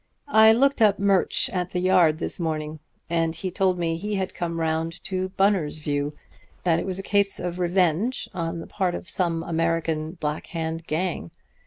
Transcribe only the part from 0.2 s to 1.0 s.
I looked up